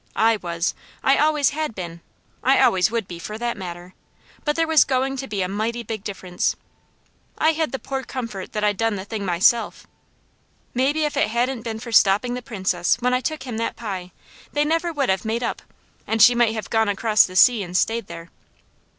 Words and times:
I 0.15 0.37
was. 0.37 0.73
I 1.03 1.17
always 1.19 1.51
had 1.51 1.75
been. 1.75 2.01
I 2.43 2.59
always 2.59 2.89
would 2.89 3.07
be, 3.07 3.19
for 3.19 3.37
that 3.37 3.55
matter; 3.55 3.93
but 4.43 4.55
there 4.55 4.65
was 4.65 4.83
going 4.83 5.15
to 5.17 5.27
be 5.27 5.43
a 5.43 5.47
mighty 5.47 5.83
big 5.83 6.03
difference. 6.03 6.55
I 7.37 7.51
had 7.51 7.71
the 7.71 7.77
poor 7.77 8.01
comfort 8.03 8.53
that 8.53 8.63
I'd 8.63 8.77
done 8.77 8.95
the 8.95 9.05
thing 9.05 9.23
myself. 9.23 9.85
Maybe 10.73 11.03
if 11.05 11.15
it 11.17 11.27
hadn't 11.27 11.61
been 11.61 11.77
for 11.77 11.91
stopping 11.91 12.33
the 12.33 12.41
Princess 12.41 12.95
when 12.99 13.13
I 13.13 13.21
took 13.21 13.43
him 13.43 13.57
that 13.57 13.75
pie, 13.75 14.11
they 14.53 14.65
never 14.65 14.91
would 14.91 15.09
have 15.09 15.23
made 15.23 15.43
up, 15.43 15.61
and 16.07 16.19
she 16.19 16.33
might 16.33 16.55
have 16.55 16.71
gone 16.71 16.89
across 16.89 17.25
the 17.27 17.35
sea 17.35 17.61
and 17.61 17.77
stayed 17.77 18.07
there. 18.07 18.31